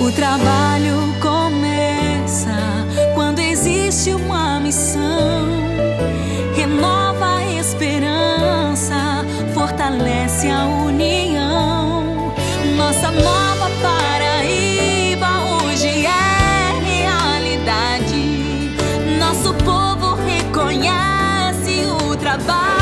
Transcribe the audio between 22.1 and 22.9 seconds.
trabalho.